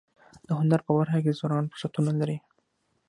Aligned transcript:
د 0.47 0.49
هنر 0.59 0.79
په 0.87 0.91
برخه 0.97 1.19
کي 1.25 1.31
ځوانان 1.39 1.65
فرصتونه 1.71 2.11
لري. 2.21 2.37